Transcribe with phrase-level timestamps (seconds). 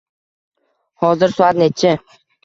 [1.03, 1.91] Hozir soat nechi?